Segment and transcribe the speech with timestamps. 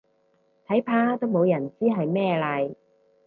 [0.65, 2.73] 睇怕都冇人知係咩嚟